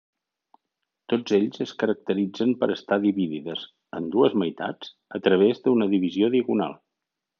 [1.13, 3.67] Tots ells es caracteritzen per estar dividides
[3.99, 6.75] en dues meitats, a través d'una divisió diagonal.